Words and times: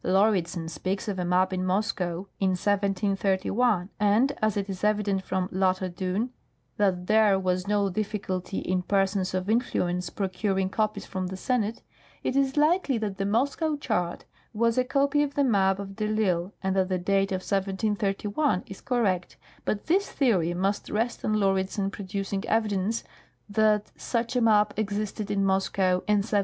Lauridsen 0.03 0.67
speaks 0.67 1.07
of 1.07 1.19
a 1.19 1.25
map 1.25 1.53
in 1.53 1.63
Moscow 1.63 2.27
in 2.39 2.55
1731, 2.57 3.89
and, 3.99 4.31
as 4.41 4.57
it 4.57 4.67
is 4.67 4.83
evident 4.83 5.21
from" 5.21 5.47
Lettre 5.51 5.91
cl'un" 5.91 6.31
that 6.77 7.05
there 7.05 7.37
was 7.37 7.67
no 7.67 7.87
difficulty 7.87 8.57
in 8.57 8.81
per 8.81 9.05
sons 9.05 9.35
of 9.35 9.47
influence 9.47 10.09
procuring 10.09 10.69
copies 10.69 11.05
from 11.05 11.27
the 11.27 11.37
Senate, 11.37 11.83
it 12.23 12.35
is 12.35 12.57
likely 12.57 12.97
that 12.97 13.19
the 13.19 13.27
Moscow 13.27 13.75
chart 13.77 14.25
was 14.55 14.75
a 14.75 14.83
copy 14.83 15.21
of 15.21 15.35
the 15.35 15.43
map 15.43 15.77
of 15.77 15.95
de 15.97 16.05
I'Isle, 16.07 16.51
and 16.63 16.75
that 16.75 16.89
the 16.89 16.97
date 16.97 17.31
of 17.31 17.41
1731 17.45 18.63
is 18.65 18.81
correct; 18.81 19.37
but 19.65 19.85
this 19.85 20.09
theory 20.09 20.55
must 20.55 20.89
rest 20.89 21.23
on 21.23 21.33
Laurid 21.33 21.69
sen 21.69 21.91
producing 21.91 22.43
evidence 22.47 23.03
that 23.47 23.91
such 23.95 24.35
a 24.35 24.41
map 24.41 24.73
existed 24.79 25.29
in 25.29 25.45
Moscow 25.45 25.97
in 26.07 26.23
1731. 26.23 26.23